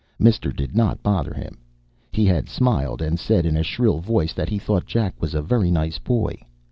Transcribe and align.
Mister 0.17 0.51
did 0.51 0.75
not 0.75 1.03
bother 1.03 1.31
him. 1.31 1.59
He 2.11 2.25
had 2.25 2.49
smiled 2.49 3.03
and 3.03 3.19
said 3.19 3.45
in 3.45 3.55
a 3.55 3.61
shrill 3.61 3.99
voice 3.99 4.33
that 4.33 4.49
he 4.49 4.57
thought 4.57 4.87
Jack 4.87 5.13
was 5.21 5.35
a 5.35 5.43
very 5.43 5.69
nice 5.69 5.99
boy. 5.99 6.39